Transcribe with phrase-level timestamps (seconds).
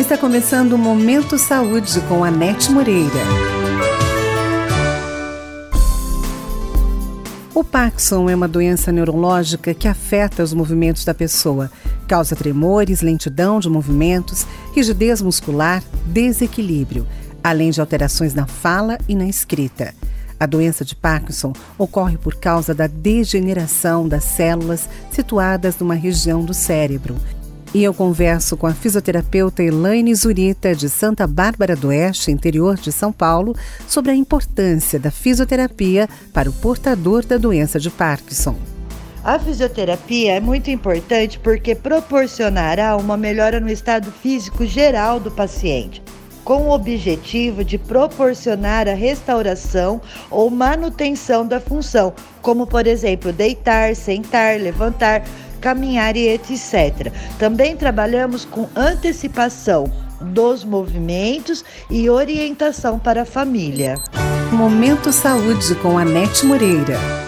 [0.00, 3.20] Está começando o Momento Saúde com a Nete Moreira.
[7.54, 11.70] O Parkinson é uma doença neurológica que afeta os movimentos da pessoa.
[12.08, 17.06] Causa tremores, lentidão de movimentos, rigidez muscular, desequilíbrio,
[17.44, 19.94] além de alterações na fala e na escrita.
[20.40, 26.54] A doença de Parkinson ocorre por causa da degeneração das células situadas numa região do
[26.54, 27.16] cérebro
[27.72, 32.90] e eu converso com a fisioterapeuta Elaine Zurita, de Santa Bárbara do Oeste, interior de
[32.90, 33.54] São Paulo,
[33.86, 38.56] sobre a importância da fisioterapia para o portador da doença de Parkinson.
[39.22, 46.02] A fisioterapia é muito importante porque proporcionará uma melhora no estado físico geral do paciente,
[46.42, 53.94] com o objetivo de proporcionar a restauração ou manutenção da função, como por exemplo deitar,
[53.94, 55.22] sentar, levantar,
[55.60, 57.12] caminhar e etc.
[57.38, 63.94] Também trabalhamos com antecipação dos movimentos e orientação para a família.
[64.52, 67.19] Momento Saúde com Anete Moreira.